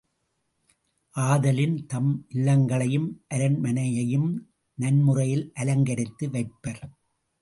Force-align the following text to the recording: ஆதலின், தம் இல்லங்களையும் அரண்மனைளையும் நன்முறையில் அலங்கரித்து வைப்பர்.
ஆதலின், 1.15 1.85
தம் 1.85 2.25
இல்லங்களையும் 2.33 3.07
அரண்மனைளையும் 3.29 4.29
நன்முறையில் 4.77 5.51
அலங்கரித்து 5.53 6.29
வைப்பர். 6.29 6.81